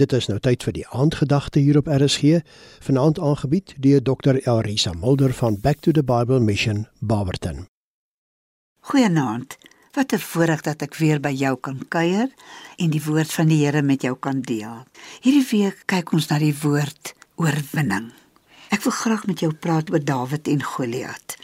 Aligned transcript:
Dit 0.00 0.14
is 0.16 0.30
nou 0.30 0.38
tyd 0.40 0.62
vir 0.64 0.72
die 0.72 0.84
aandgedagte 0.96 1.60
hier 1.60 1.76
op 1.76 1.88
RSG, 1.92 2.38
vanaand 2.86 3.18
aangebied 3.20 3.74
deur 3.84 4.00
Dr. 4.00 4.38
Elrisa 4.48 4.94
Mulder 4.96 5.34
van 5.36 5.58
Back 5.60 5.82
to 5.84 5.92
the 5.92 6.02
Bible 6.02 6.40
Mission, 6.40 6.86
Barberton. 7.00 7.66
Goeienaand. 8.80 9.58
Wat 9.92 10.12
'n 10.12 10.18
voorreg 10.18 10.60
dat 10.60 10.82
ek 10.82 10.94
weer 10.94 11.20
by 11.20 11.34
jou 11.36 11.56
kan 11.60 11.84
kuier 11.88 12.28
en 12.76 12.90
die 12.90 13.04
woord 13.04 13.32
van 13.32 13.48
die 13.48 13.64
Here 13.64 13.82
met 13.82 14.02
jou 14.02 14.16
kan 14.16 14.40
deel. 14.40 14.84
Hierdie 15.20 15.48
week 15.50 15.82
kyk 15.86 16.12
ons 16.12 16.28
na 16.28 16.38
die 16.38 16.56
woord 16.62 17.14
oorwinning. 17.34 18.12
Ek 18.70 18.82
wil 18.82 18.92
graag 18.92 19.26
met 19.26 19.40
jou 19.40 19.52
praat 19.52 19.90
oor 19.90 20.04
Dawid 20.04 20.48
en 20.48 20.62
Goliat. 20.62 21.36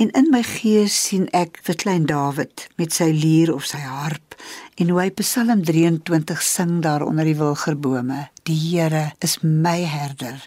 En 0.00 0.08
in 0.16 0.30
my 0.32 0.40
gees 0.40 0.94
sien 0.96 1.26
ek 1.36 1.58
vir 1.66 1.76
klein 1.76 2.06
Dawid 2.08 2.62
met 2.80 2.94
sy 2.96 3.10
lier 3.12 3.50
of 3.52 3.66
sy 3.68 3.82
harp 3.84 4.32
en 4.80 4.88
hoe 4.88 5.00
hy 5.02 5.10
Psalm 5.18 5.60
23 5.68 6.40
sing 6.40 6.78
daar 6.86 7.04
onder 7.04 7.28
die 7.28 7.36
wilgerbome. 7.36 8.22
Die 8.48 8.56
Here 8.56 9.10
is 9.20 9.34
my 9.44 9.82
herder, 9.84 10.38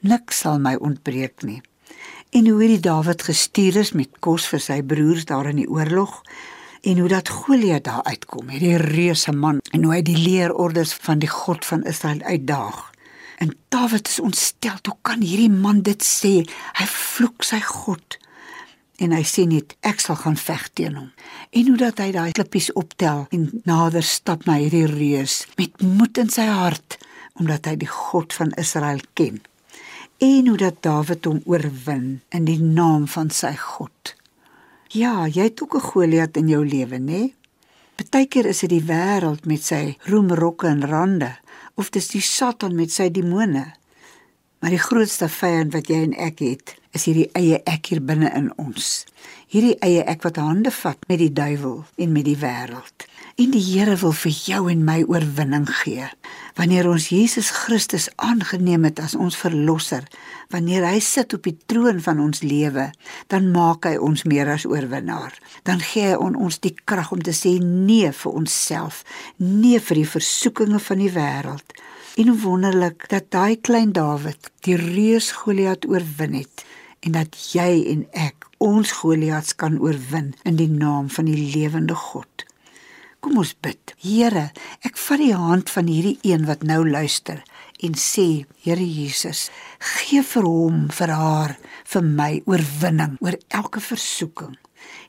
niks 0.00 0.40
sal 0.46 0.56
my 0.64 0.78
ontbreek 0.80 1.44
nie. 1.44 1.58
En 2.32 2.48
hoe 2.48 2.56
hierdie 2.62 2.80
Dawid 2.86 3.26
gestuur 3.26 3.82
is 3.82 3.92
met 3.92 4.16
kos 4.24 4.48
vir 4.48 4.64
sy 4.64 4.78
broers 4.80 5.28
daar 5.28 5.50
in 5.52 5.60
die 5.60 5.68
oorlog 5.68 6.16
en 6.80 7.04
hoe 7.04 7.12
dat 7.12 7.28
Goliat 7.28 7.84
daar 7.90 8.08
uitkom, 8.08 8.48
hierdie 8.48 8.80
reuse 8.80 9.36
man 9.36 9.60
en 9.76 9.84
hoe 9.84 9.98
hy 9.98 10.00
die 10.08 10.16
leerorders 10.16 10.96
van 11.04 11.20
die 11.20 11.30
God 11.34 11.68
van 11.68 11.84
Israel 11.84 12.24
uitdaag. 12.24 12.80
En 13.44 13.52
Dawid 13.68 14.08
is 14.08 14.24
ontstel, 14.24 14.80
hoe 14.88 14.98
kan 15.04 15.20
hierdie 15.20 15.52
man 15.52 15.84
dit 15.84 16.00
sê? 16.00 16.38
Hy 16.80 16.90
vloek 16.96 17.44
sy 17.44 17.60
God 17.60 18.21
en 19.02 19.12
hy 19.16 19.22
sê 19.26 19.44
net 19.50 19.74
ek 19.82 20.00
sal 20.00 20.16
gaan 20.20 20.38
veg 20.38 20.68
teen 20.78 20.96
hom. 20.98 21.10
En 21.50 21.68
hoe 21.68 21.78
dat 21.80 21.98
hy 22.02 22.10
daai 22.14 22.32
klippies 22.36 22.70
optel 22.78 23.26
en 23.34 23.48
nader 23.68 24.06
stap 24.06 24.46
na 24.46 24.58
hierdie 24.60 24.86
reus 24.86 25.42
met 25.58 25.82
moed 25.82 26.18
in 26.22 26.30
sy 26.30 26.46
hart 26.46 26.98
omdat 27.40 27.66
hy 27.66 27.76
die 27.80 27.90
God 27.90 28.34
van 28.36 28.52
Israel 28.60 29.00
ken. 29.18 29.40
En 30.22 30.48
hoe 30.48 30.58
dat 30.60 30.82
Dawid 30.84 31.24
hom 31.26 31.40
oorwin 31.48 32.20
in 32.30 32.44
die 32.46 32.60
naam 32.60 33.08
van 33.10 33.32
sy 33.34 33.54
God. 33.58 34.14
Ja, 34.92 35.26
jy 35.26 35.48
het 35.48 35.62
ook 35.62 35.74
'n 35.74 35.88
Goliat 35.88 36.36
in 36.36 36.48
jou 36.48 36.64
lewe, 36.66 36.98
nê? 36.98 37.32
Partykeer 37.96 38.46
is 38.46 38.60
dit 38.60 38.70
die 38.70 38.86
wêreld 38.88 39.46
met 39.46 39.64
sy 39.64 39.96
roemrokke 40.04 40.66
en 40.66 40.86
rande 40.86 41.38
of 41.74 41.90
dis 41.90 42.08
die 42.08 42.20
Satan 42.20 42.74
met 42.74 42.92
sy 42.92 43.10
demone. 43.10 43.74
Maar 44.60 44.70
die 44.70 44.78
grootste 44.78 45.28
vyand 45.28 45.72
wat 45.72 45.88
jy 45.88 46.02
en 46.02 46.14
ek 46.14 46.38
het, 46.38 46.74
is 46.92 47.06
hierdie 47.08 47.30
eie 47.38 47.58
ek 47.68 47.88
hier 47.88 48.02
binne 48.04 48.28
in 48.36 48.50
ons. 48.60 49.04
Hierdie 49.52 49.78
eie 49.84 50.04
ek 50.08 50.26
wat 50.26 50.40
hande 50.40 50.72
vat 50.82 51.00
met 51.08 51.22
die 51.22 51.32
duiwel 51.32 51.82
en 51.96 52.12
met 52.12 52.26
die 52.28 52.36
wêreld. 52.40 53.06
En 53.40 53.52
die 53.54 53.62
Here 53.64 53.94
wil 53.96 54.12
vir 54.12 54.32
jou 54.44 54.60
en 54.68 54.82
my 54.84 54.98
oorwinning 55.08 55.64
gee. 55.80 56.04
Wanneer 56.58 56.90
ons 56.90 57.08
Jesus 57.08 57.48
Christus 57.62 58.10
aangeneem 58.20 58.84
het 58.84 59.00
as 59.00 59.14
ons 59.16 59.38
verlosser, 59.40 60.04
wanneer 60.52 60.84
hy 60.84 60.98
sit 61.00 61.32
op 61.32 61.48
die 61.48 61.56
troon 61.64 62.02
van 62.04 62.20
ons 62.20 62.42
lewe, 62.44 62.90
dan 63.32 63.48
maak 63.54 63.88
hy 63.88 63.94
ons 63.96 64.26
meer 64.28 64.52
as 64.52 64.66
oorwinnaar. 64.68 65.32
Dan 65.64 65.80
gee 65.80 66.10
hy 66.10 66.18
on 66.20 66.36
ons 66.36 66.60
die 66.60 66.74
krag 66.84 67.14
om 67.16 67.24
te 67.24 67.32
sê 67.32 67.56
nee 67.62 68.12
vir 68.12 68.36
onsself, 68.36 69.00
nee 69.40 69.80
vir 69.80 70.02
die 70.02 70.10
versoekinge 70.12 70.82
van 70.90 71.00
die 71.00 71.12
wêreld. 71.16 71.80
En 72.20 72.36
wonderlik 72.44 73.08
dat 73.08 73.32
daai 73.32 73.56
klein 73.56 73.96
Dawid 73.96 74.52
die 74.68 74.76
reus 74.76 75.32
Goliat 75.32 75.88
oorwin 75.88 76.36
het 76.42 76.66
en 77.02 77.16
dat 77.18 77.36
jy 77.52 77.82
en 77.92 78.06
ek 78.14 78.46
ons 78.62 78.92
Goliats 79.02 79.56
kan 79.58 79.78
oorwin 79.82 80.32
in 80.46 80.58
die 80.60 80.70
naam 80.70 81.10
van 81.10 81.26
die 81.26 81.50
lewende 81.54 81.96
God. 81.98 82.46
Kom 83.22 83.38
ons 83.38 83.54
bid. 83.62 83.94
Here, 84.02 84.50
ek 84.86 84.98
vat 84.98 85.20
die 85.22 85.34
hand 85.34 85.70
van 85.70 85.90
hierdie 85.90 86.18
een 86.26 86.46
wat 86.48 86.64
nou 86.66 86.82
luister 86.86 87.42
en 87.82 87.94
sê, 87.98 88.44
Here 88.62 88.82
Jesus, 88.86 89.48
gee 89.82 90.22
vir 90.22 90.46
hom, 90.46 90.84
vir 90.94 91.10
haar, 91.18 91.56
vir 91.90 92.04
my 92.06 92.32
oorwinning 92.46 93.16
oor 93.22 93.38
elke 93.50 93.82
versoeking. 93.82 94.54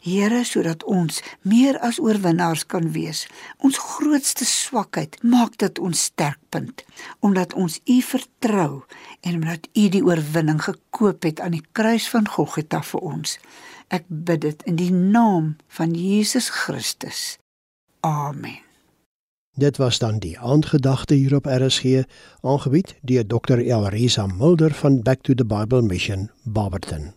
Here, 0.03 0.43
sodat 0.43 0.83
ons 0.83 1.21
meer 1.41 1.79
as 1.79 1.99
oorwinnaars 1.99 2.65
kan 2.65 2.91
wees. 2.91 3.25
Ons 3.57 3.77
grootste 3.77 4.45
swakheid 4.45 5.15
maak 5.23 5.57
dit 5.63 5.79
ons 5.79 6.03
sterkpunt, 6.09 6.83
omdat 7.19 7.53
ons 7.53 7.79
U 7.85 8.01
vertrou 8.01 8.83
en 9.21 9.39
omdat 9.39 9.69
U 9.73 9.87
die 9.89 10.03
oorwinning 10.03 10.59
gekoop 10.63 11.23
het 11.23 11.39
aan 11.39 11.55
die 11.55 11.65
kruis 11.71 12.09
van 12.09 12.27
Golgotha 12.27 12.83
vir 12.83 13.07
ons. 13.15 13.37
Ek 13.93 14.05
bid 14.07 14.43
dit 14.43 14.67
in 14.67 14.75
die 14.75 14.91
naam 14.91 15.55
van 15.67 15.95
Jesus 15.95 16.49
Christus. 16.49 17.37
Amen. 18.03 18.61
Dit 19.55 19.77
was 19.77 19.99
dan 19.99 20.17
die 20.19 20.39
aandgedagte 20.39 21.13
hier 21.13 21.35
op 21.35 21.45
RSG, 21.45 22.03
aangebied 22.41 22.95
deur 23.01 23.27
Dr. 23.27 23.59
Elrisa 23.61 24.25
Mulder 24.25 24.73
van 24.73 25.01
Back 25.01 25.21
to 25.21 25.33
the 25.33 25.45
Bible 25.45 25.81
Mission, 25.81 26.31
Barberton. 26.43 27.13